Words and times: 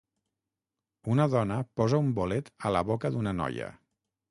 Una 1.15 1.27
dona 1.33 1.59
posa 1.81 2.01
un 2.05 2.09
bolet 2.21 2.51
a 2.71 2.75
la 2.79 2.85
boca 2.91 3.15
d'una 3.17 3.37
noia 3.45 3.71